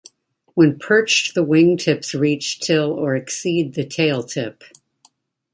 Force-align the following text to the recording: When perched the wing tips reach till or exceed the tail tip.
When 0.55 0.79
perched 0.79 1.35
the 1.35 1.43
wing 1.43 1.77
tips 1.77 2.15
reach 2.15 2.59
till 2.59 2.89
or 2.91 3.15
exceed 3.15 3.75
the 3.75 3.85
tail 3.85 4.23
tip. 4.23 4.63